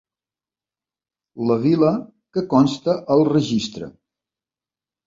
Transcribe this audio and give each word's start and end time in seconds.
La 1.51 1.57
vila 1.67 1.91
que 2.35 2.45
consta 2.57 2.99
al 3.19 3.25
registre. 3.33 3.93